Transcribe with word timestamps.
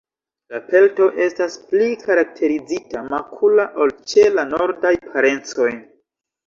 La 0.53 0.61
pelto 0.69 1.09
estas 1.25 1.57
pli 1.73 1.91
karakteriza, 2.07 3.05
makula 3.13 3.69
ol 3.85 3.97
ĉe 4.15 4.27
la 4.41 4.51
nordaj 4.57 4.97
parencoj. 5.07 5.75